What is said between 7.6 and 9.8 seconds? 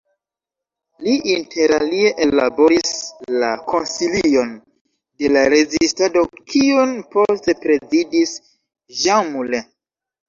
prezidis Jean Moulin.